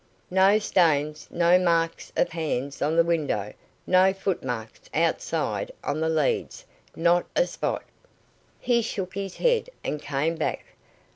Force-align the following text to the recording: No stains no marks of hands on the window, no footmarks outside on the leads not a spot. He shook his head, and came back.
No 0.31 0.57
stains 0.57 1.27
no 1.29 1.59
marks 1.59 2.11
of 2.17 2.29
hands 2.29 2.81
on 2.81 2.95
the 2.95 3.03
window, 3.03 3.53
no 3.85 4.13
footmarks 4.13 4.89
outside 4.95 5.71
on 5.83 5.99
the 5.99 6.09
leads 6.09 6.65
not 6.95 7.27
a 7.35 7.45
spot. 7.45 7.83
He 8.59 8.81
shook 8.81 9.13
his 9.13 9.37
head, 9.37 9.69
and 9.83 10.01
came 10.01 10.37
back. 10.37 10.65